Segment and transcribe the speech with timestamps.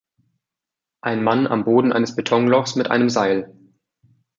[1.03, 3.53] ein Mann am Boden eines Betonlochs mit einem Seil.